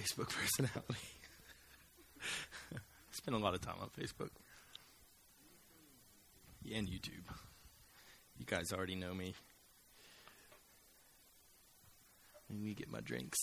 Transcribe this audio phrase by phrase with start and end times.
[0.00, 1.08] Facebook personality.
[3.10, 4.30] Spend a lot of time on Facebook.
[6.72, 7.24] And YouTube.
[8.38, 9.34] You guys already know me.
[12.48, 13.38] Let me get my drinks.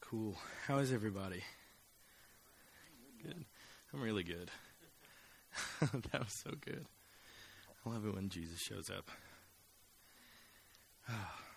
[0.00, 0.36] Cool.
[0.66, 1.42] How is everybody?
[3.22, 3.44] Good.
[3.92, 4.50] I'm really good.
[6.12, 6.86] that was so good.
[7.84, 9.10] I love it when Jesus shows up.
[11.10, 11.47] Ah.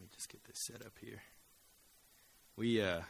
[0.00, 1.20] Let me just get this set up here.
[2.56, 3.02] We, uh,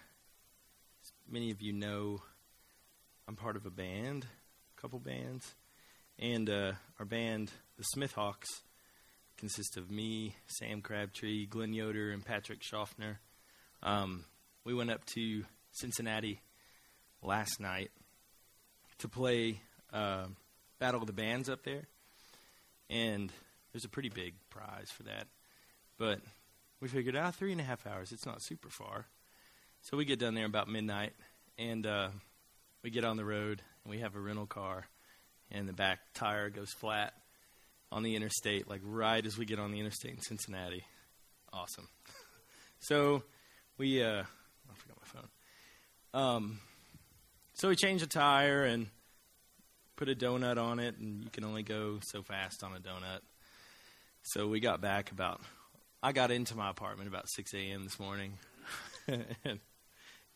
[1.31, 2.21] many of you know,
[3.29, 4.27] I'm part of a band,
[4.77, 5.55] a couple bands,
[6.19, 8.63] and uh, our band, the Smithhawks,
[9.37, 13.21] consists of me, Sam Crabtree, Glenn Yoder, and Patrick Schaffner.
[13.85, 14.25] Um,
[14.65, 16.41] we went up to Cincinnati
[17.23, 17.93] last night
[18.99, 19.61] to play
[19.93, 20.25] uh,
[20.81, 21.85] Battle of the Bands up there,
[22.89, 23.31] and
[23.71, 25.29] there's a pretty big prize for that.
[25.97, 26.19] But
[26.81, 28.13] we figured out ah, three and a half hours.
[28.13, 29.07] It's not super far,
[29.83, 31.13] so we get down there about midnight,
[31.59, 32.09] and uh,
[32.83, 34.87] we get on the road, and we have a rental car,
[35.51, 37.13] and the back tire goes flat
[37.93, 40.85] on the interstate, like right as we get on the interstate in Cincinnati.
[41.53, 41.89] Awesome.
[42.81, 43.23] so
[43.77, 45.29] we, uh, I forgot my phone.
[46.13, 46.61] Um,
[47.55, 48.87] so we changed the tire and
[49.97, 53.21] put a donut on it, and you can only go so fast on a donut.
[54.23, 55.41] So we got back about,
[56.03, 57.85] I got into my apartment about 6 a.m.
[57.85, 58.33] this morning.
[59.09, 59.61] and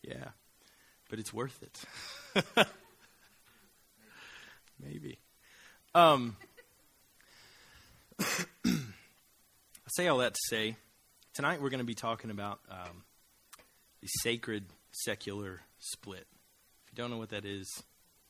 [0.03, 0.29] yeah,
[1.09, 2.67] but it's worth it.
[4.83, 5.19] Maybe.
[5.95, 6.37] Um,
[8.21, 8.75] I
[9.89, 10.77] say all that to say,
[11.33, 13.05] tonight we're going to be talking about um,
[14.03, 16.27] the sacred secular split.
[16.85, 17.67] If you don't know what that is,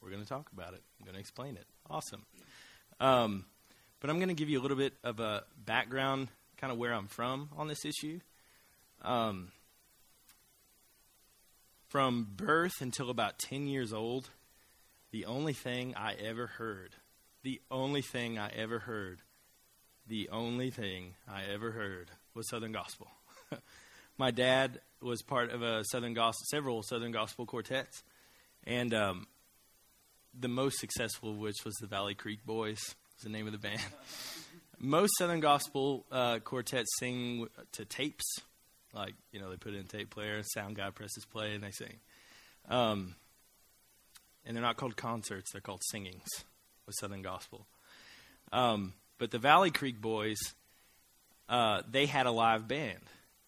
[0.00, 0.82] we're going to talk about it.
[1.00, 1.66] I'm going to explain it.
[1.90, 2.24] Awesome.
[3.00, 3.44] Um,
[4.00, 6.92] but I'm going to give you a little bit of a background, kind of where
[6.92, 8.20] I'm from on this issue.
[9.02, 9.52] Um,
[11.88, 14.30] from birth until about 10 years old,
[15.10, 16.96] the only thing I ever heard,
[17.42, 19.20] the only thing I ever heard
[20.06, 23.08] the only thing I ever heard was Southern Gospel.
[24.18, 28.02] My dad was part of a Southern Gospel, several Southern Gospel quartets,
[28.64, 29.26] and um,
[30.38, 33.58] the most successful of which was the Valley Creek Boys, is the name of the
[33.58, 33.80] band.
[34.84, 38.24] most Southern Gospel uh, quartets sing to tapes,
[38.92, 41.70] like you know they put it in tape player, sound guy presses play, and they
[41.70, 41.96] sing.
[42.68, 43.14] Um,
[44.46, 46.28] and they're not called concerts; they're called singings
[46.86, 47.66] with Southern Gospel.
[48.52, 50.38] Um, but the Valley Creek Boys,
[51.48, 53.00] uh, they had a live band.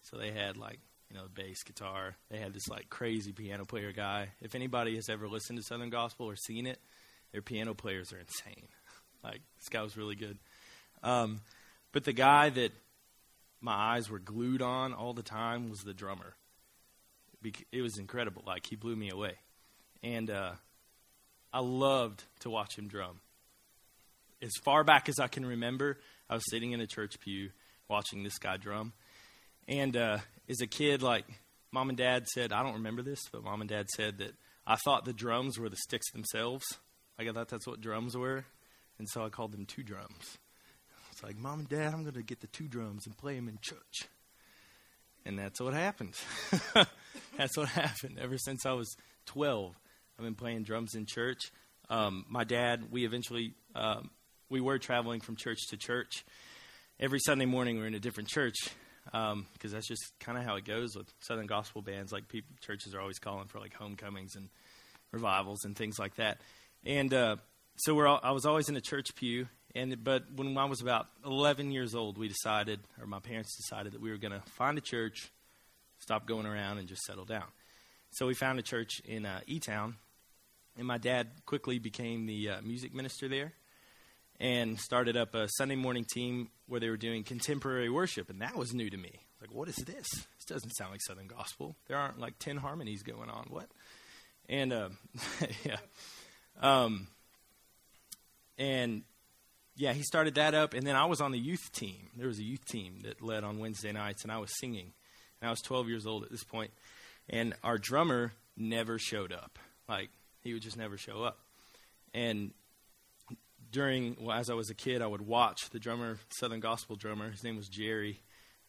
[0.03, 2.15] So they had like, you know, bass guitar.
[2.29, 4.29] They had this like crazy piano player guy.
[4.41, 6.79] If anybody has ever listened to Southern Gospel or seen it,
[7.31, 8.67] their piano players are insane.
[9.23, 10.37] like this guy was really good.
[11.03, 11.41] Um,
[11.91, 12.71] but the guy that
[13.61, 16.35] my eyes were glued on all the time was the drummer.
[17.71, 18.43] It was incredible.
[18.45, 19.35] Like he blew me away,
[20.03, 20.51] and uh,
[21.53, 23.21] I loved to watch him drum
[24.41, 25.97] as far back as I can remember,
[26.29, 27.49] I was sitting in a church pew
[27.87, 28.93] watching this guy drum.
[29.67, 30.19] And uh,
[30.49, 31.25] as a kid, like
[31.71, 34.33] mom and dad said, I don't remember this, but mom and dad said that
[34.65, 36.65] I thought the drums were the sticks themselves.
[37.17, 38.45] Like I thought that's what drums were.
[38.99, 40.37] And so I called them two drums.
[41.17, 43.49] It's like, Mom and Dad, I'm going to get the two drums and play them
[43.49, 44.07] in church.
[45.25, 46.13] And that's what happened.
[47.37, 48.19] that's what happened.
[48.21, 48.95] Ever since I was
[49.25, 49.73] 12,
[50.19, 51.51] I've been playing drums in church.
[51.89, 54.11] Um, my dad, we eventually um,
[54.51, 56.23] we were traveling from church to church.
[56.99, 58.69] Every Sunday morning, we're in a different church
[59.05, 62.11] because um, that's just kind of how it goes with Southern gospel bands.
[62.11, 62.25] Like
[62.61, 64.49] churches are always calling for like homecomings and
[65.11, 66.37] revivals and things like that.
[66.85, 67.37] And uh,
[67.77, 69.47] so we're all, I was always in a church pew.
[69.77, 73.93] And but when I was about 11 years old, we decided, or my parents decided,
[73.93, 75.31] that we were going to find a church,
[75.99, 77.45] stop going around, and just settle down.
[78.09, 79.95] So we found a church in uh, E Town,
[80.77, 83.53] and my dad quickly became the uh, music minister there
[84.39, 88.55] and started up a Sunday morning team where they were doing contemporary worship, and that
[88.55, 89.11] was new to me.
[89.39, 90.07] Like, what is this?
[90.09, 91.75] This doesn't sound like Southern gospel.
[91.87, 93.45] There aren't like ten harmonies going on.
[93.49, 93.67] What?
[94.49, 94.89] And uh,
[95.63, 95.77] yeah,
[96.61, 97.09] um,
[98.57, 99.03] and
[99.77, 102.09] yeah, he started that up, and then I was on the youth team.
[102.17, 104.91] There was a youth team that led on Wednesday nights, and I was singing.
[105.39, 106.71] And I was 12 years old at this point.
[107.29, 109.59] and our drummer never showed up.
[109.87, 110.09] Like
[110.41, 111.39] he would just never show up,
[112.13, 112.51] and
[113.71, 117.29] during well, as I was a kid, I would watch the drummer, Southern Gospel drummer.
[117.29, 118.21] His name was Jerry,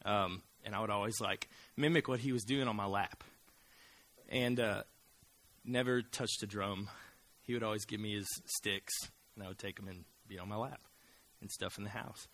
[0.04, 3.24] um, and I would always like mimic what he was doing on my lap,
[4.28, 4.82] and uh,
[5.64, 6.88] never touched a drum.
[7.42, 8.28] He would always give me his
[8.58, 8.92] sticks,
[9.34, 10.80] and I would take them and be on my lap
[11.40, 12.28] and stuff in the house.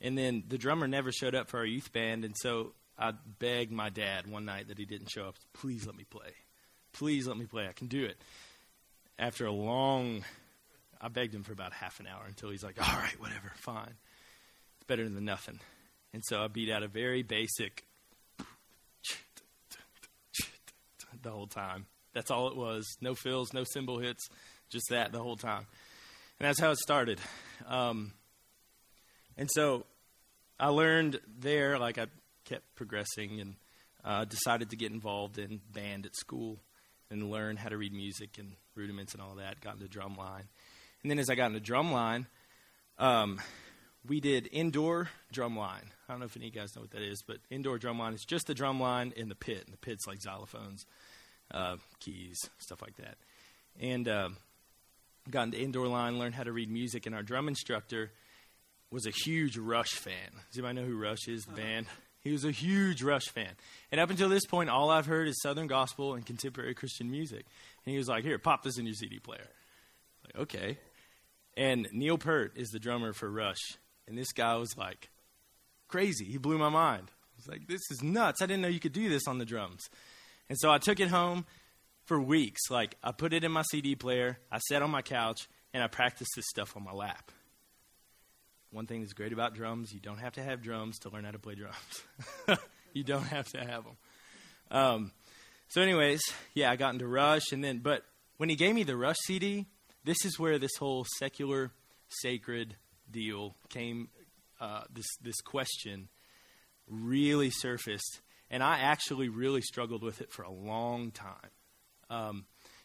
[0.00, 3.72] And then the drummer never showed up for our youth band, and so I begged
[3.72, 5.36] my dad one night that he didn't show up.
[5.52, 6.30] Please let me play.
[6.92, 7.66] Please let me play.
[7.68, 8.16] I can do it.
[9.18, 10.24] After a long,
[11.00, 13.94] I begged him for about half an hour until he's like, all right, whatever, fine.
[14.76, 15.60] It's better than nothing.
[16.12, 17.84] And so I beat out a very basic
[21.22, 21.86] the whole time.
[22.12, 22.86] That's all it was.
[23.00, 24.28] No fills, no cymbal hits,
[24.70, 25.66] just that the whole time.
[26.38, 27.18] And that's how it started.
[27.66, 28.12] Um,
[29.36, 29.86] and so
[30.58, 32.06] I learned there, like I
[32.44, 33.54] kept progressing and
[34.04, 36.58] uh, decided to get involved in band at school
[37.10, 39.60] and learn how to read music and rudiments and all that.
[39.60, 40.44] Got into drum line.
[41.02, 42.26] And then as I got into drumline,
[42.98, 43.40] um,
[44.06, 45.90] we did indoor drumline.
[46.08, 48.14] I don't know if any of you guys know what that is, but indoor drumline
[48.14, 49.62] is just the drumline in the pit.
[49.64, 50.84] And the pit's like xylophones,
[51.52, 53.16] uh, keys, stuff like that.
[53.80, 54.28] And uh,
[55.30, 58.12] got into indoor line, learned how to read music, and our drum instructor
[58.94, 60.30] was a huge Rush fan.
[60.50, 61.60] Does anybody know who Rush is, the uh-huh.
[61.60, 61.86] band?
[62.20, 63.50] He was a huge Rush fan.
[63.90, 67.44] And up until this point, all I've heard is Southern gospel and contemporary Christian music.
[67.84, 69.48] And he was like, Here, pop this in your CD player.
[70.24, 70.78] Like, okay.
[71.56, 73.58] And Neil Peart is the drummer for Rush.
[74.06, 75.10] And this guy was like
[75.88, 76.24] crazy.
[76.24, 77.10] He blew my mind.
[77.10, 78.40] I was like, This is nuts.
[78.40, 79.82] I didn't know you could do this on the drums.
[80.48, 81.46] And so I took it home
[82.04, 82.70] for weeks.
[82.70, 85.88] Like, I put it in my CD player, I sat on my couch, and I
[85.88, 87.32] practiced this stuff on my lap.
[88.74, 91.30] One thing that's great about drums, you don't have to have drums to learn how
[91.30, 92.58] to play drums.
[92.92, 93.96] you don't have to have them.
[94.68, 95.12] Um,
[95.68, 96.20] so, anyways,
[96.54, 98.02] yeah, I got into Rush, and then, but
[98.36, 99.66] when he gave me the Rush CD,
[100.02, 101.70] this is where this whole secular,
[102.08, 102.74] sacred
[103.08, 104.08] deal came.
[104.60, 106.08] Uh, this this question
[106.88, 111.50] really surfaced, and I actually really struggled with it for a long time.
[112.10, 112.44] Um,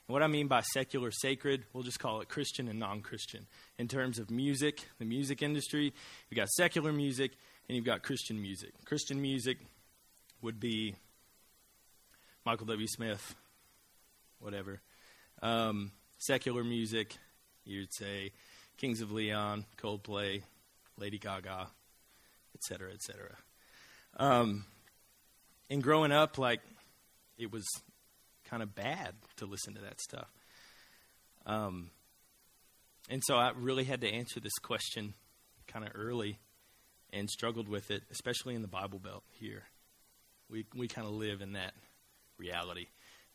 [0.09, 3.45] and what I mean by secular sacred, we'll just call it Christian and non Christian.
[3.77, 5.93] In terms of music, the music industry,
[6.29, 7.33] you've got secular music
[7.67, 8.71] and you've got Christian music.
[8.85, 9.59] Christian music
[10.41, 10.95] would be
[12.43, 12.87] Michael W.
[12.87, 13.35] Smith,
[14.39, 14.81] whatever.
[15.43, 17.15] Um, secular music,
[17.63, 18.31] you'd say
[18.77, 20.41] Kings of Leon, Coldplay,
[20.97, 21.67] Lady Gaga,
[22.55, 23.35] etc., etc.
[24.17, 24.65] Um,
[25.69, 26.61] and growing up, like,
[27.37, 27.67] it was
[28.49, 30.29] kind of bad to listen to that stuff.
[31.45, 31.91] Um,
[33.09, 35.13] and so I really had to answer this question
[35.67, 36.39] kind of early
[37.11, 39.63] and struggled with it, especially in the Bible Belt here.
[40.49, 41.73] We, we kind of live in that
[42.37, 42.87] reality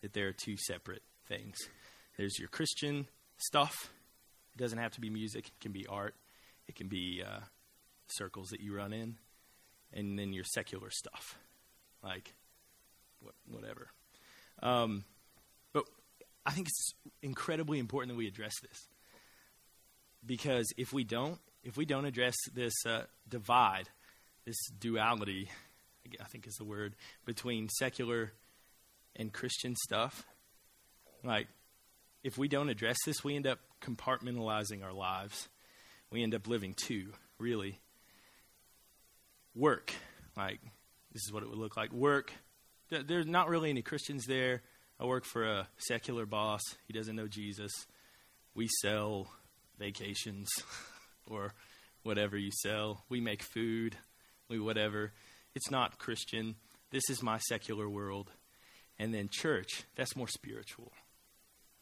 [0.02, 1.56] that there are two separate things.
[2.16, 3.06] There's your Christian
[3.38, 3.90] stuff.
[4.54, 6.14] It doesn't have to be music, it can be art,
[6.68, 7.40] it can be uh,
[8.06, 9.16] circles that you run in,
[9.92, 11.36] and then your secular stuff,
[12.02, 12.34] like
[13.20, 13.88] what, whatever.
[14.64, 15.04] Um,
[15.72, 15.84] but
[16.44, 18.88] I think it's incredibly important that we address this
[20.26, 23.88] because if we don't, if we don't address this uh, divide,
[24.46, 25.50] this duality,
[26.20, 26.96] I think is the word
[27.26, 28.32] between secular
[29.14, 30.24] and Christian stuff,
[31.22, 31.46] like
[32.22, 35.48] if we don't address this, we end up compartmentalizing our lives.
[36.10, 37.80] We end up living two, really.
[39.54, 39.92] Work,
[40.36, 40.60] like
[41.12, 41.92] this is what it would look like.
[41.92, 42.32] Work
[42.90, 44.62] there's not really any Christians there.
[45.00, 46.60] I work for a secular boss.
[46.86, 47.72] He doesn't know Jesus.
[48.54, 49.28] We sell
[49.78, 50.48] vacations
[51.26, 51.52] or
[52.02, 53.04] whatever you sell.
[53.08, 53.96] We make food.
[54.48, 55.12] We whatever.
[55.54, 56.56] It's not Christian.
[56.90, 58.30] This is my secular world.
[58.98, 60.92] And then church, that's more spiritual.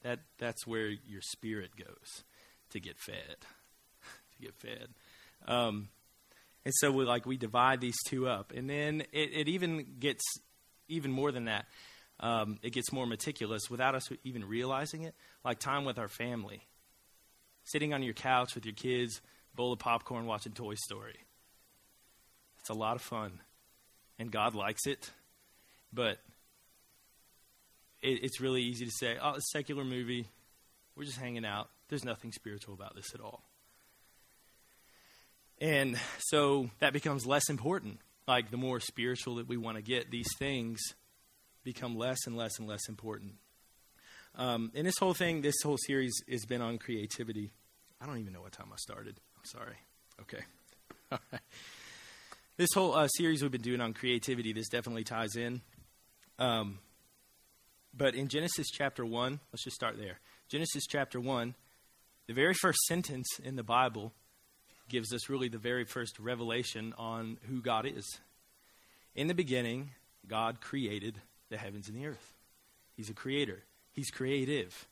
[0.03, 2.25] That that's where your spirit goes
[2.71, 3.37] to get fed.
[4.39, 4.89] to get fed.
[5.47, 5.89] Um,
[6.65, 8.53] and so we like we divide these two up.
[8.57, 10.23] And then it, it even gets
[10.93, 11.67] even more than that,
[12.21, 16.63] um, it gets more meticulous without us even realizing it, like time with our family.
[17.65, 19.21] Sitting on your couch with your kids,
[19.55, 21.17] bowl of popcorn, watching Toy Story.
[22.61, 23.41] It's a lot of fun,
[24.19, 25.11] and God likes it,
[25.93, 26.19] but
[28.03, 30.29] it, it's really easy to say, oh, it's a secular movie.
[30.97, 31.71] We're just hanging out.
[31.89, 33.43] There's nothing spiritual about this at all.
[35.61, 40.11] And so that becomes less important like the more spiritual that we want to get,
[40.11, 40.81] these things
[41.65, 43.35] become less and less and less important.
[44.37, 47.53] Um, and this whole thing, this whole series has been on creativity.
[48.01, 49.21] I don't even know what time I started.
[49.37, 49.77] I'm sorry.
[50.23, 50.43] Okay.
[51.13, 51.43] All right.
[52.57, 55.63] This whole uh, series we've been doing on creativity, this definitely ties in.
[56.39, 56.79] Um,
[57.95, 60.21] but in Genesis chapter 1, let's just start there.
[60.49, 61.55] Genesis chapter 1,
[62.27, 64.13] the very first sentence in the Bible
[64.93, 68.07] gives us really the very first revelation on who God is.
[69.15, 69.91] In the beginning,
[70.29, 71.19] God created
[71.49, 72.35] the heavens and the earth.
[72.95, 74.87] He's a creator, He's creative.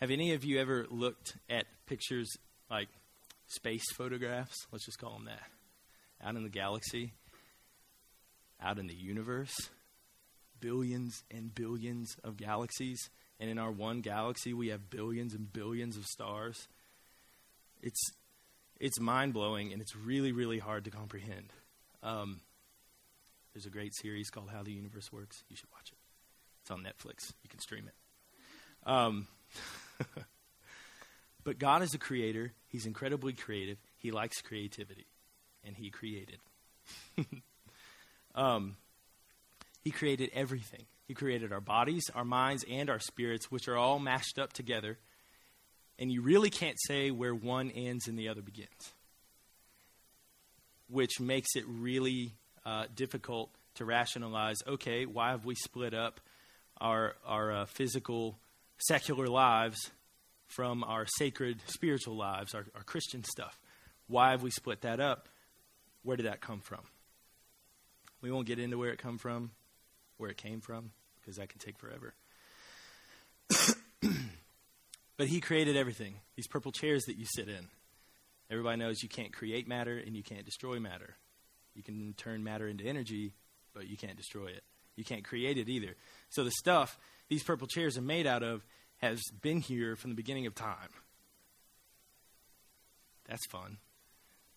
[0.00, 2.28] Have any of you ever looked at pictures
[2.70, 2.88] like
[3.46, 4.56] space photographs?
[4.72, 5.42] Let's just call them that.
[6.26, 7.12] out in the galaxy,
[8.60, 9.54] out in the universe,
[10.60, 12.98] billions and billions of galaxies.
[13.38, 16.68] And in our one galaxy, we have billions and billions of stars.
[17.82, 18.00] It's,
[18.80, 21.52] it's mind blowing and it's really, really hard to comprehend.
[22.02, 22.40] Um,
[23.52, 25.44] there's a great series called How the Universe Works.
[25.48, 25.98] You should watch it.
[26.62, 27.32] It's on Netflix.
[27.42, 28.90] You can stream it.
[28.90, 29.28] Um,
[31.44, 32.52] but God is a creator.
[32.68, 33.78] He's incredibly creative.
[33.96, 35.06] He likes creativity,
[35.64, 36.38] and He created.
[38.34, 38.76] um,
[39.84, 40.86] he created everything.
[41.06, 44.98] He created our bodies, our minds, and our spirits, which are all mashed up together.
[45.98, 48.92] And you really can't say where one ends and the other begins,
[50.88, 52.34] which makes it really
[52.66, 56.20] uh, difficult to rationalize okay, why have we split up
[56.80, 58.38] our, our uh, physical,
[58.78, 59.90] secular lives
[60.46, 63.58] from our sacred spiritual lives, our, our Christian stuff?
[64.06, 65.28] Why have we split that up?
[66.02, 66.80] Where did that come from?
[68.20, 69.50] We won't get into where it come from,
[70.16, 72.14] where it came from, because that can take forever.
[75.16, 76.14] But he created everything.
[76.36, 77.68] These purple chairs that you sit in.
[78.50, 81.16] Everybody knows you can't create matter and you can't destroy matter.
[81.74, 83.34] You can turn matter into energy,
[83.74, 84.62] but you can't destroy it.
[84.96, 85.96] You can't create it either.
[86.28, 88.64] So the stuff these purple chairs are made out of
[88.98, 90.90] has been here from the beginning of time.
[93.26, 93.78] That's fun.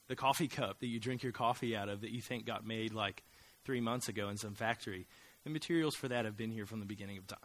[0.07, 2.93] The coffee cup that you drink your coffee out of that you think got made
[2.93, 3.23] like
[3.63, 5.07] three months ago in some factory,
[5.43, 7.39] the materials for that have been here from the beginning of time.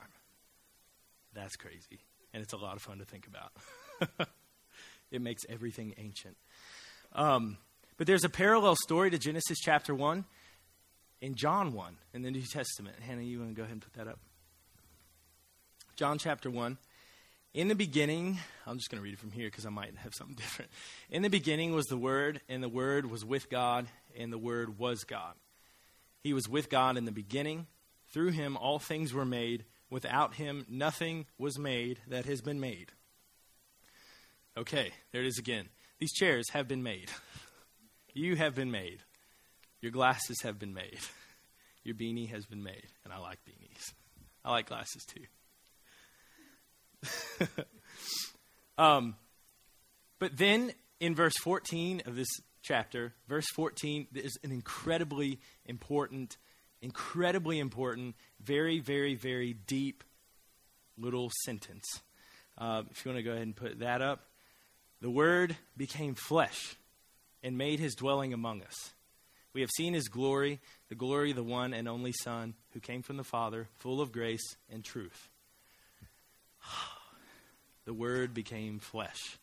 [1.34, 2.00] That's crazy.
[2.32, 4.28] And it's a lot of fun to think about.
[5.10, 6.36] it makes everything ancient.
[7.12, 7.58] Um,
[7.98, 10.24] but there's a parallel story to Genesis chapter 1
[11.20, 12.96] in John 1 in the New Testament.
[13.00, 14.18] Hannah, you want to go ahead and put that up?
[15.94, 16.78] John chapter 1.
[17.54, 20.14] In the beginning, I'm just going to read it from here because I might have
[20.14, 20.70] something different.
[21.10, 23.86] In the beginning was the Word, and the Word was with God,
[24.18, 25.34] and the Word was God.
[26.22, 27.66] He was with God in the beginning.
[28.12, 29.64] Through him, all things were made.
[29.92, 32.92] Without him, nothing was made that has been made.
[34.56, 35.68] Okay, there it is again.
[35.98, 37.10] These chairs have been made.
[38.14, 39.02] You have been made.
[39.82, 40.98] Your glasses have been made.
[41.84, 42.86] Your beanie has been made.
[43.04, 43.92] And I like beanies.
[44.42, 45.04] I like glasses
[47.36, 47.54] too.
[48.78, 49.14] um,
[50.18, 52.30] but then in verse 14 of this
[52.62, 56.38] chapter, verse 14, is an incredibly important,
[56.82, 60.04] incredibly important, very, very, very deep
[60.98, 61.86] little sentence.
[62.58, 64.26] Uh, if you want to go ahead and put that up.
[65.00, 66.76] The Word became flesh
[67.42, 68.92] and made his dwelling among us.
[69.54, 73.02] We have seen his glory, the glory of the one and only Son who came
[73.02, 75.28] from the Father, full of grace and truth.
[77.84, 79.38] The Word became flesh,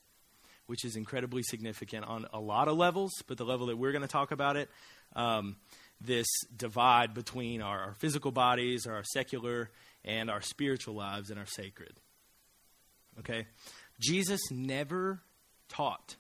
[0.65, 4.01] which is incredibly significant on a lot of levels, but the level that we're going
[4.01, 4.69] to talk about it,
[5.13, 5.57] um,
[6.01, 9.69] this divide between our, our physical bodies, our secular,
[10.05, 11.99] and our spiritual lives and our sacred.
[13.19, 13.47] Okay?
[13.99, 15.19] Jesus never
[15.67, 16.15] taught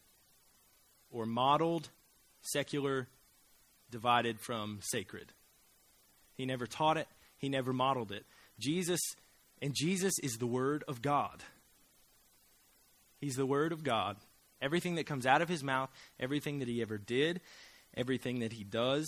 [1.11, 1.89] or modeled
[2.41, 3.07] secular
[3.89, 5.31] divided from sacred.
[6.35, 7.07] He never taught it,
[7.37, 8.25] he never modeled it.
[8.59, 8.99] Jesus,
[9.61, 11.43] and Jesus is the Word of God.
[13.19, 14.17] He's the Word of God.
[14.61, 17.39] Everything that comes out of his mouth, everything that he ever did,
[17.95, 19.07] everything that he does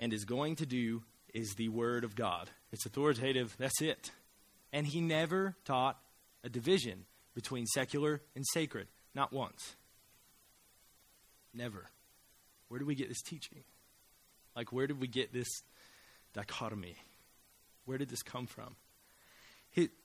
[0.00, 2.50] and is going to do is the Word of God.
[2.72, 4.10] It's authoritative, that's it.
[4.72, 5.98] And he never taught
[6.42, 7.04] a division
[7.34, 9.76] between secular and sacred, not once.
[11.52, 11.86] Never.
[12.68, 13.62] Where did we get this teaching?
[14.56, 15.48] Like, where did we get this
[16.32, 16.96] dichotomy?
[17.84, 18.76] Where did this come from?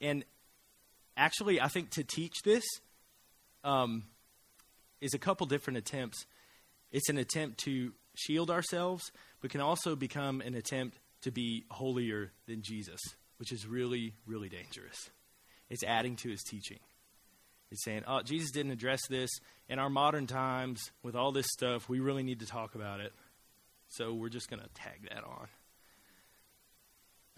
[0.01, 0.23] and
[1.17, 2.63] actually, I think to teach this
[3.63, 4.03] um,
[5.01, 6.25] is a couple different attempts.
[6.91, 12.31] It's an attempt to shield ourselves, but can also become an attempt to be holier
[12.47, 12.99] than Jesus,
[13.37, 15.09] which is really, really dangerous.
[15.69, 16.79] It's adding to his teaching.
[17.71, 19.29] It's saying, oh, Jesus didn't address this.
[19.67, 23.11] In our modern times, with all this stuff, we really need to talk about it.
[23.89, 25.47] So we're just going to tag that on.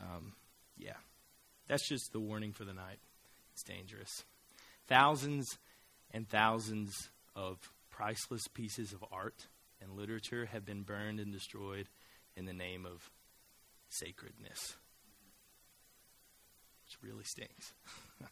[0.01, 0.33] Um,
[0.77, 0.97] yeah.
[1.67, 2.99] That's just the warning for the night.
[3.53, 4.11] It's dangerous.
[4.87, 5.45] Thousands
[6.11, 7.57] and thousands of
[7.89, 9.47] priceless pieces of art
[9.81, 11.87] and literature have been burned and destroyed
[12.35, 13.09] in the name of
[13.89, 14.75] sacredness,
[16.83, 17.73] which really stings.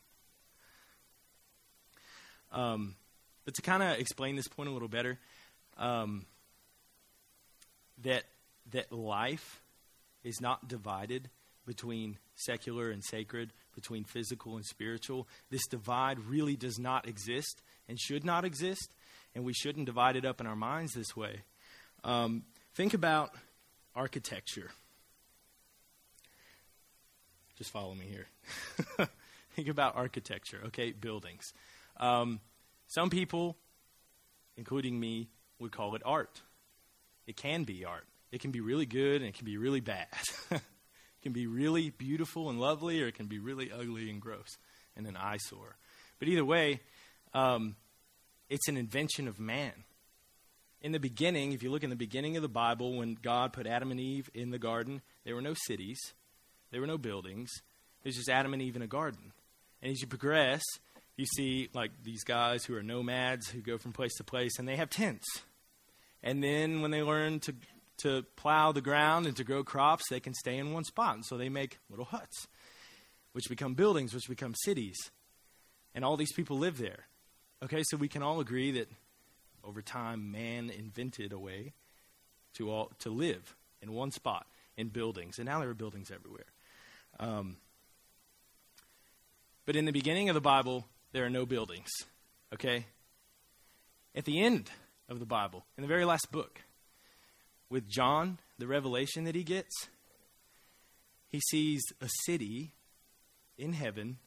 [2.52, 2.96] Um,
[3.44, 5.20] but to kind of explain this point a little better,
[5.78, 6.26] um,
[8.04, 8.24] that
[8.72, 9.62] that life
[10.24, 11.30] is not divided
[11.68, 15.28] between secular and sacred, between physical and spiritual.
[15.52, 18.94] This divide really does not exist and should not exist,
[19.36, 21.42] and we shouldn't divide it up in our minds this way.
[22.04, 22.44] Um,
[22.76, 23.32] Think about
[23.96, 24.70] architecture.
[27.58, 29.08] Just follow me here.
[29.56, 30.92] Think about architecture, okay?
[30.92, 31.54] Buildings.
[31.98, 32.42] Um,
[32.88, 33.56] some people,
[34.58, 36.42] including me, would call it art.
[37.28, 38.06] It can be art.
[38.34, 40.08] It can be really good and it can be really bad.
[40.52, 40.62] it
[41.24, 44.58] can be really beautiful and lovely, or it can be really ugly and gross
[44.98, 45.78] and an eyesore.
[46.20, 46.82] But either way,
[47.34, 47.78] um,
[48.50, 49.74] it's an invention of man.
[50.82, 53.66] In the beginning, if you look in the beginning of the Bible, when God put
[53.66, 56.00] Adam and Eve in the garden, there were no cities,
[56.72, 57.50] there were no buildings.
[58.04, 59.34] Was just Adam and Eve in a garden.
[59.82, 60.62] And as you progress,
[61.18, 64.68] you see like these guys who are nomads who go from place to place and
[64.68, 65.26] they have tents.
[66.22, 67.56] And then when they learn to
[68.00, 71.16] to plow the ground and to grow crops, they can stay in one spot.
[71.16, 72.48] And so they make little huts,
[73.32, 74.98] which become buildings, which become cities.
[75.96, 77.08] And all these people live there.
[77.64, 78.90] Okay, so we can all agree that
[79.64, 81.74] over time man invented a way
[82.56, 84.46] to all to live in one spot
[84.78, 85.38] in buildings.
[85.38, 86.46] And now there are buildings everywhere.
[87.20, 87.58] Um,
[89.66, 91.90] but in the beginning of the Bible, there are no buildings.
[92.54, 92.86] Okay?
[94.16, 94.70] At the end
[95.10, 96.62] of the Bible, in the very last book,
[97.70, 99.88] with John, the revelation that he gets,
[101.30, 102.72] he sees a city
[103.58, 104.18] in heaven,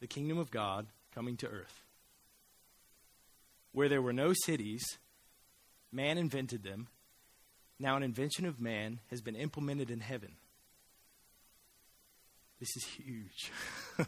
[0.00, 1.82] the kingdom of God, coming to earth.
[3.72, 4.84] Where there were no cities,
[5.92, 6.88] man invented them.
[7.78, 10.32] Now, an invention of man has been implemented in heaven.
[12.58, 13.52] This is huge.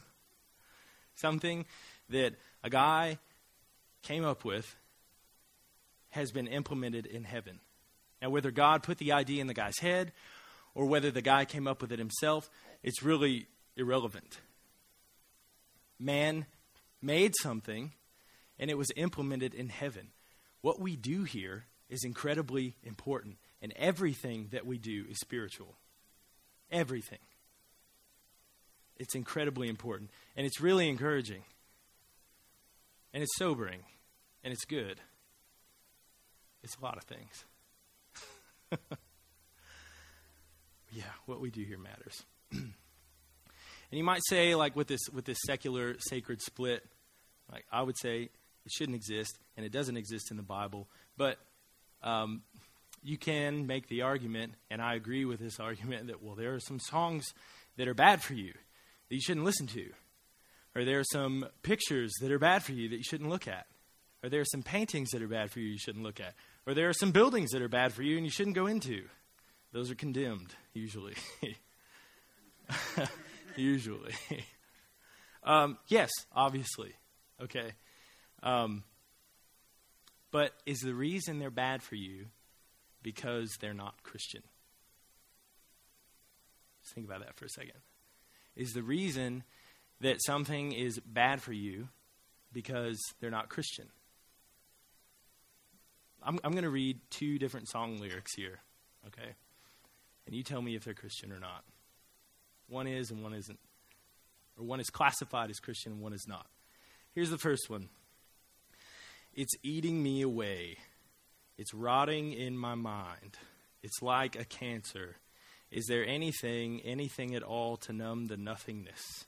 [1.14, 1.67] Something
[2.09, 3.19] that a guy
[4.02, 4.76] came up with
[6.11, 7.61] has been implemented in heaven.
[8.21, 10.12] Now, whether God put the idea in the guy's head
[10.75, 12.50] or whether the guy came up with it himself,
[12.83, 14.38] it's really irrelevant.
[15.99, 16.47] Man
[17.00, 17.93] made something
[18.61, 20.09] and it was implemented in heaven.
[20.61, 25.75] What we do here is incredibly important, and everything that we do is spiritual.
[26.71, 27.19] Everything.
[28.97, 30.11] It's incredibly important.
[30.37, 31.43] And it's really encouraging.
[33.15, 33.80] And it's sobering.
[34.45, 35.00] And it's good.
[36.63, 37.45] It's a lot of things.
[40.93, 42.23] yeah, what we do here matters.
[42.52, 42.73] and
[43.91, 46.84] you might say, like with this with this secular sacred split,
[47.50, 48.28] like I would say
[48.64, 50.88] it shouldn't exist, and it doesn't exist in the Bible.
[51.16, 51.38] But
[52.02, 52.42] um,
[53.02, 56.60] you can make the argument, and I agree with this argument, that well, there are
[56.60, 57.32] some songs
[57.76, 58.52] that are bad for you
[59.08, 59.90] that you shouldn't listen to.
[60.75, 63.66] Or there are some pictures that are bad for you that you shouldn't look at.
[64.23, 66.34] Or there are some paintings that are bad for you you shouldn't look at.
[66.66, 69.04] Or there are some buildings that are bad for you and you shouldn't go into.
[69.73, 71.14] Those are condemned, usually.
[73.56, 74.12] usually.
[75.44, 76.92] um, yes, obviously.
[77.42, 77.73] Okay.
[78.43, 78.85] Um,
[80.31, 82.26] but is the reason they're bad for you
[83.03, 84.43] because they're not Christian?
[86.83, 87.75] Just think about that for a second
[88.57, 89.45] is the reason
[90.00, 91.89] that something is bad for you
[92.53, 93.89] because they're not Christian.
[96.23, 98.61] I'm, I'm going to read two different song lyrics here,
[99.07, 99.31] okay?
[100.26, 101.65] And you tell me if they're Christian or not.
[102.69, 103.59] One is and one isn't.
[104.59, 106.47] Or one is classified as Christian and one is not.
[107.15, 107.89] Here's the first one
[109.34, 110.78] It's eating me away.
[111.56, 113.38] It's rotting in my mind.
[113.82, 115.16] It's like a cancer.
[115.71, 119.26] Is there anything, anything at all to numb the nothingness?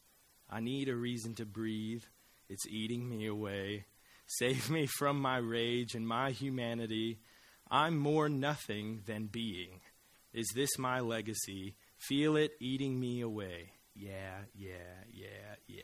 [0.50, 2.02] I need a reason to breathe.
[2.48, 3.84] It's eating me away.
[4.26, 7.20] Save me from my rage and my humanity.
[7.70, 9.80] I'm more nothing than being.
[10.32, 11.74] Is this my legacy?
[11.98, 13.72] Feel it eating me away.
[13.94, 15.82] Yeah, yeah, yeah, yeah.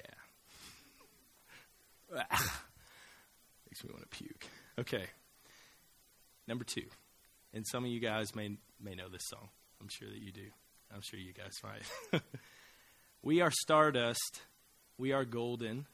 [3.79, 4.47] Makes me want to puke.
[4.81, 5.05] Okay.
[6.49, 6.87] Number two.
[7.53, 9.49] And some of you guys may may know this song.
[9.81, 10.47] I'm sure that you do.
[10.93, 12.23] I'm sure you guys might.
[13.23, 14.43] we are stardust.
[14.97, 15.87] We are golden.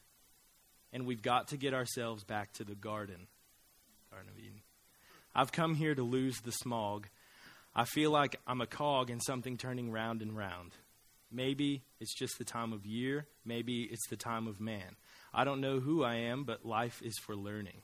[0.93, 3.27] And we've got to get ourselves back to the garden.
[4.09, 4.61] Garden of Eden.
[5.35, 7.07] I've come here to lose the smog.
[7.75, 10.71] I feel like I'm a cog in something turning round and round.
[11.31, 13.27] Maybe it's just the time of year.
[13.43, 14.95] Maybe it's the time of man.
[15.37, 17.81] I don't know who I am, but life is for learning.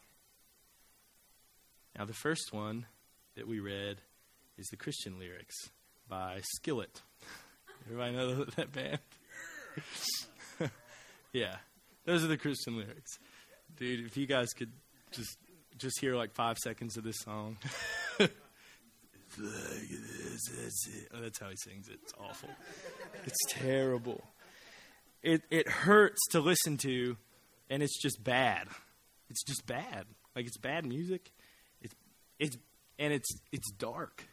[1.98, 2.86] Now, the first one
[3.36, 3.98] that we read
[4.58, 5.56] is the Christian lyrics
[6.08, 7.02] by Skillet.
[7.86, 9.00] Everybody know that band?
[11.34, 11.58] yeah,
[12.06, 13.20] those are the Christian lyrics,
[13.78, 14.06] dude.
[14.06, 14.72] If you guys could
[15.12, 15.38] just
[15.78, 17.58] just hear like five seconds of this song.
[18.18, 18.30] that's
[21.40, 22.00] how he sings it.
[22.04, 22.50] It's awful.
[23.26, 24.24] It's terrible.
[25.24, 27.18] It it hurts to listen to,
[27.71, 28.67] and it's just bad.
[29.29, 30.05] It's just bad.
[30.36, 31.31] Like it's bad music.
[31.81, 31.95] It's
[32.38, 32.57] it's
[32.99, 34.27] and it's it's dark.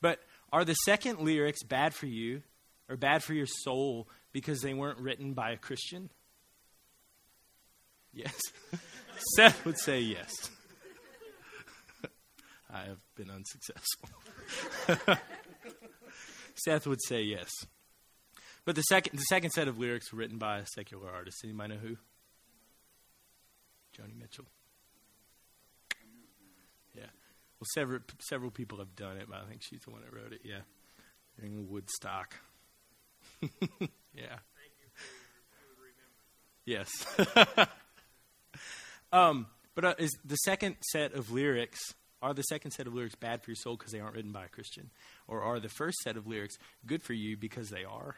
[0.00, 0.18] But
[0.52, 2.42] are the second lyrics bad for you
[2.88, 6.10] or bad for your soul because they weren't written by a Christian?
[8.12, 8.34] Yes.
[9.36, 10.32] Seth would say yes.
[12.72, 14.08] I have been unsuccessful.
[16.54, 17.50] Seth would say yes.
[18.64, 21.42] But the second, the second set of lyrics were written by a secular artist.
[21.44, 21.96] Anybody know who?
[23.94, 24.46] Joni Mitchell.
[26.94, 27.06] Yeah.
[27.58, 30.32] Well, several several people have done it, but I think she's the one that wrote
[30.32, 30.40] it.
[30.44, 30.60] Yeah.
[31.42, 32.34] In Woodstock.
[34.14, 34.38] yeah.
[36.64, 36.88] Yes.
[39.12, 41.80] um, but uh, is the second set of lyrics
[42.22, 44.46] are the second set of lyrics bad for your soul because they aren't written by
[44.46, 44.90] a Christian,
[45.28, 48.16] or are the first set of lyrics good for you because they are?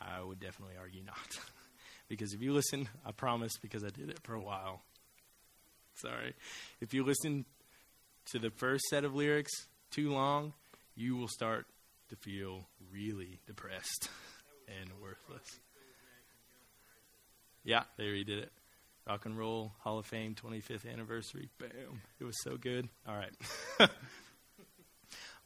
[0.00, 1.16] I would definitely argue not.
[2.08, 4.82] because if you listen, I promise, because I did it for a while.
[5.94, 6.34] Sorry.
[6.80, 7.44] If you listen
[8.32, 9.52] to the first set of lyrics
[9.90, 10.52] too long,
[10.96, 11.66] you will start
[12.10, 14.08] to feel really depressed
[14.80, 15.60] and worthless.
[17.64, 18.52] Yeah, there he did it.
[19.06, 21.48] Rock and Roll Hall of Fame 25th anniversary.
[21.58, 22.00] Bam.
[22.20, 22.88] It was so good.
[23.06, 23.32] All right.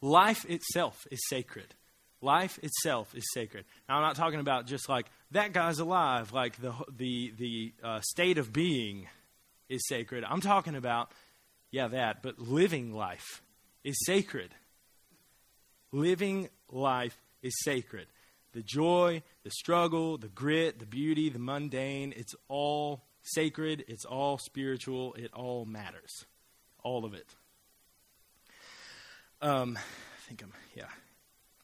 [0.01, 1.75] Life itself is sacred.
[2.21, 3.65] Life itself is sacred.
[3.87, 8.01] Now, I'm not talking about just like that guy's alive, like the the the uh,
[8.01, 9.07] state of being
[9.69, 10.23] is sacred.
[10.23, 11.11] I'm talking about,
[11.71, 13.41] yeah, that, but living life
[13.83, 14.53] is sacred.
[15.91, 18.07] Living life is sacred.
[18.53, 24.39] The joy, the struggle, the grit, the beauty, the mundane, it's all sacred, it's all
[24.39, 26.25] spiritual, it all matters.
[26.83, 27.35] All of it.
[29.41, 30.89] Um, I think I'm, yeah.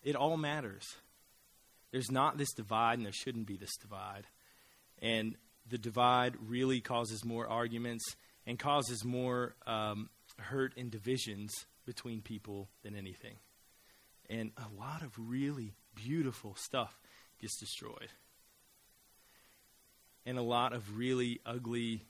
[0.03, 0.95] It all matters.
[1.95, 4.27] There's not this divide, and there shouldn't be this divide.
[5.01, 8.03] And the divide really causes more arguments
[8.45, 11.53] and causes more um, hurt and divisions
[11.85, 13.37] between people than anything.
[14.29, 16.99] And a lot of really beautiful stuff
[17.39, 18.11] gets destroyed.
[20.25, 22.03] And a lot of really ugly,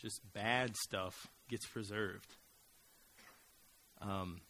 [0.00, 2.34] just bad stuff gets preserved.
[4.00, 4.40] Um,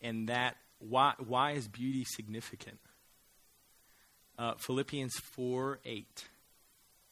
[0.00, 2.78] and that why why is beauty significant?
[4.38, 6.24] Uh, Philippians four eight.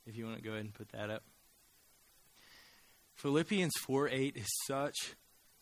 [0.06, 1.22] If you want to go ahead and put that up.
[3.14, 5.14] Philippians four eight is such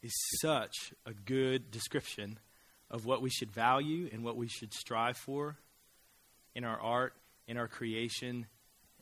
[0.02, 2.38] is such a good description
[2.90, 5.56] of what we should value and what we should strive for
[6.54, 7.14] in our art,
[7.46, 8.46] in our creation,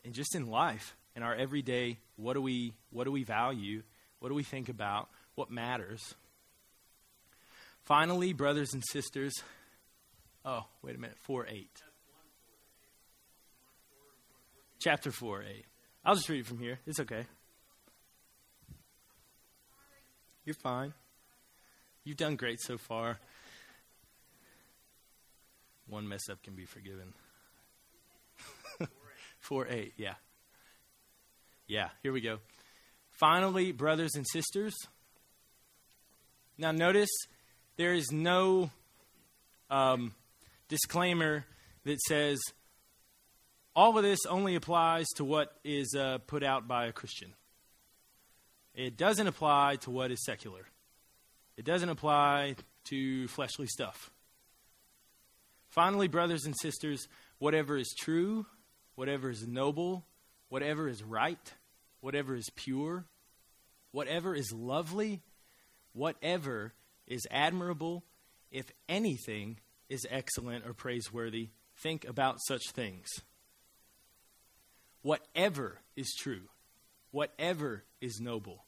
[0.05, 1.99] and just in life, in our everyday.
[2.17, 3.83] What do we what do we value?
[4.19, 5.09] What do we think about?
[5.35, 6.15] What matters?
[7.85, 9.33] Finally, brothers and sisters,
[10.45, 11.83] oh, wait a minute, 4 8.
[14.79, 15.64] Chapter 4 8.
[16.05, 16.79] I'll just read it from here.
[16.87, 17.27] It's okay.
[20.45, 20.95] You're fine.
[22.05, 23.19] You've done great so far.
[25.87, 27.12] One mess up can be forgiven.
[29.40, 30.14] 4 8, yeah.
[31.66, 32.38] Yeah, here we go.
[33.12, 34.75] Finally, brothers and sisters.
[36.57, 37.11] Now, notice
[37.81, 38.71] there is no
[39.71, 40.14] um,
[40.69, 41.47] disclaimer
[41.87, 42.38] that says
[43.75, 47.33] all of this only applies to what is uh, put out by a Christian.
[48.75, 50.66] It doesn't apply to what is secular.
[51.57, 52.57] It doesn't apply
[52.90, 54.11] to fleshly stuff.
[55.71, 58.45] Finally, brothers and sisters, whatever is true,
[58.95, 60.05] whatever is noble,
[60.51, 61.55] whatever is right,
[62.03, 63.07] whatever is pure,
[63.90, 65.23] whatever is lovely,
[65.95, 66.75] whatever
[67.11, 68.05] is admirable,
[68.51, 69.59] if anything
[69.90, 73.09] is excellent or praiseworthy, think about such things.
[75.03, 76.42] Whatever is true,
[77.11, 78.64] whatever is noble.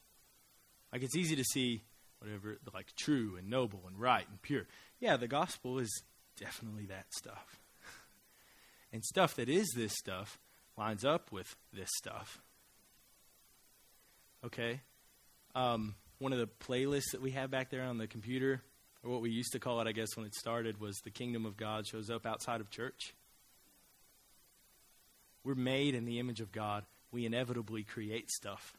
[0.93, 1.83] Like it's easy to see
[2.19, 4.67] whatever, like true and noble and right and pure.
[4.99, 6.03] Yeah, the gospel is
[6.39, 7.61] definitely that stuff.
[8.93, 10.39] and stuff that is this stuff
[10.77, 12.41] lines up with this stuff.
[14.45, 14.81] Okay?
[15.55, 18.63] Um, one of the playlists that we have back there on the computer,
[19.03, 21.45] or what we used to call it, I guess, when it started, was the kingdom
[21.45, 23.13] of God shows up outside of church.
[25.43, 26.85] We're made in the image of God.
[27.11, 28.77] We inevitably create stuff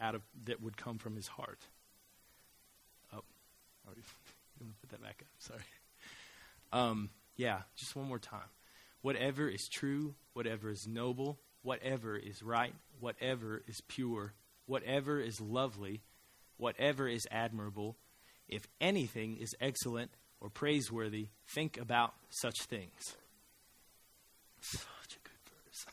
[0.00, 1.60] out of that would come from His heart.
[3.12, 3.22] Oh,
[3.86, 4.02] already.
[4.58, 5.28] You want to put that back up?
[5.38, 5.60] Sorry.
[6.72, 8.40] Um, yeah, just one more time.
[9.02, 14.32] Whatever is true, whatever is noble, whatever is right, whatever is pure,
[14.66, 16.02] whatever is lovely,
[16.56, 17.96] whatever is admirable,
[18.48, 23.16] if anything is excellent or praiseworthy, think about such things.
[24.60, 25.86] Such a good verse.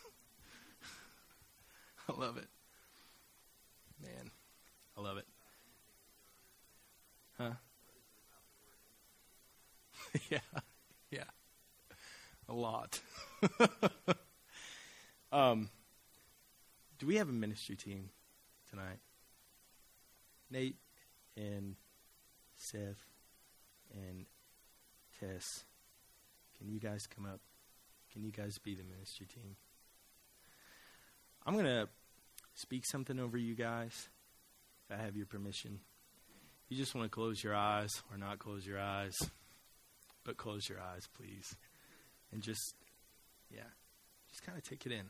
[2.09, 2.47] I love it.
[4.01, 4.31] Man,
[4.97, 5.27] I love it.
[7.37, 7.51] Huh?
[10.29, 10.39] yeah,
[11.09, 11.23] yeah,
[12.49, 12.99] a lot.
[15.31, 15.69] um,
[16.99, 18.09] do we have a ministry team
[18.71, 18.99] tonight?
[20.49, 20.77] Nate
[21.37, 21.75] and
[22.57, 23.05] Seth
[23.93, 24.25] and
[25.19, 25.65] Tess,
[26.57, 27.39] can you guys come up?
[28.11, 29.55] Can you guys be the ministry team?
[31.45, 31.87] I'm going to
[32.55, 34.09] speak something over you guys,
[34.89, 35.79] if I have your permission.
[36.69, 39.17] You just want to close your eyes or not close your eyes,
[40.23, 41.55] but close your eyes, please.
[42.31, 42.75] And just,
[43.49, 43.69] yeah,
[44.29, 45.09] just kind of take it in.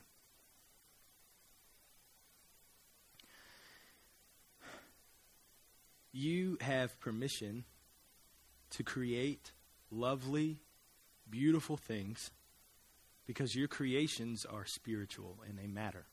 [6.11, 7.63] You have permission
[8.71, 9.51] to create
[9.89, 10.59] lovely,
[11.29, 12.31] beautiful things
[13.25, 16.05] because your creations are spiritual and they matter.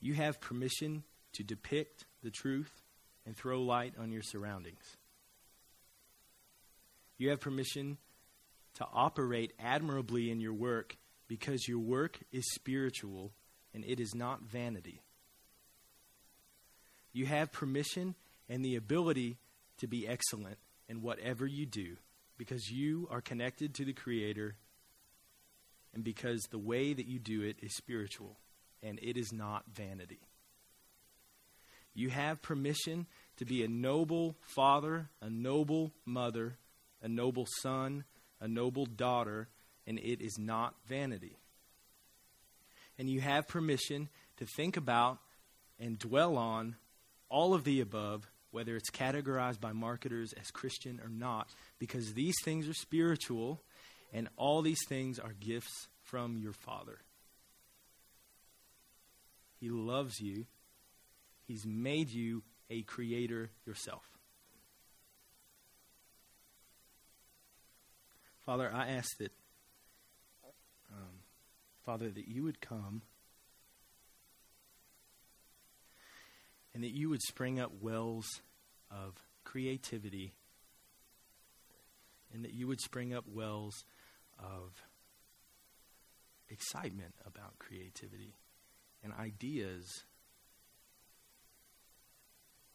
[0.00, 2.82] You have permission to depict the truth
[3.26, 4.96] and throw light on your surroundings.
[7.18, 7.98] You have permission
[8.74, 10.96] to operate admirably in your work
[11.28, 13.32] because your work is spiritual
[13.74, 15.02] and it is not vanity.
[17.12, 18.14] You have permission
[18.48, 19.38] and the ability
[19.78, 21.96] to be excellent in whatever you do
[22.36, 24.56] because you are connected to the Creator
[25.94, 28.38] and because the way that you do it is spiritual
[28.82, 30.20] and it is not vanity.
[31.94, 36.56] You have permission to be a noble father, a noble mother,
[37.02, 38.04] a noble son,
[38.40, 39.48] a noble daughter,
[39.86, 41.36] and it is not vanity.
[42.98, 45.18] And you have permission to think about
[45.78, 46.76] and dwell on
[47.30, 52.36] all of the above, whether it's categorized by marketers as Christian or not, because these
[52.44, 53.62] things are spiritual
[54.12, 56.98] and all these things are gifts from your Father.
[59.60, 60.46] He loves you.
[61.46, 64.04] He's made you a creator yourself.
[68.44, 69.32] Father, I ask that,
[70.90, 71.20] um,
[71.84, 73.02] Father, that you would come
[76.74, 78.26] and that you would spring up wells
[78.90, 80.34] of creativity
[82.32, 83.84] and that you would spring up wells
[84.38, 84.82] of
[86.48, 88.34] excitement about creativity
[89.02, 90.04] and ideas,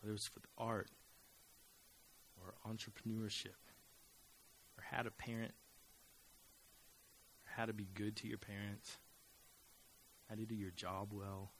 [0.02, 0.90] whether it's with art
[2.42, 3.60] or entrepreneurship
[4.78, 5.54] or how to parent
[7.46, 8.98] or how to be good to your parents,
[10.30, 11.52] how to do your job well.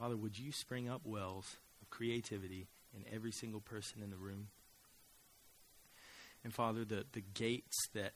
[0.00, 4.48] Father, would you spring up wells of creativity in every single person in the room?
[6.42, 8.12] And Father, the, the gates that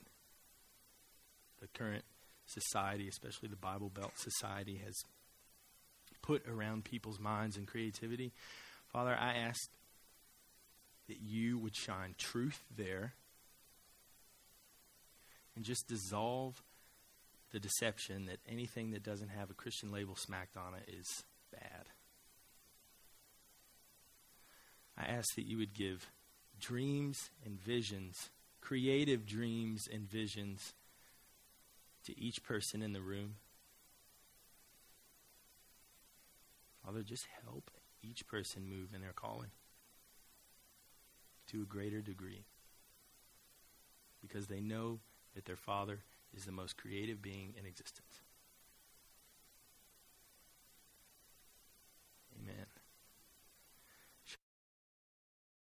[1.60, 2.04] the current
[2.46, 4.94] society, especially the Bible Belt society, has
[6.22, 8.32] put around people's minds and creativity.
[8.90, 9.60] Father, I ask
[11.06, 13.12] that you would shine truth there
[15.54, 16.62] and just dissolve
[17.52, 21.86] the deception that anything that doesn't have a Christian label smacked on it is bad.
[24.96, 26.10] I ask that you would give
[26.60, 30.74] dreams and visions, creative dreams and visions
[32.04, 33.36] to each person in the room.
[36.84, 37.70] Father, just help
[38.02, 39.50] each person move in their calling
[41.50, 42.44] to a greater degree
[44.20, 45.00] because they know
[45.34, 46.00] that their Father
[46.34, 48.23] is the most creative being in existence.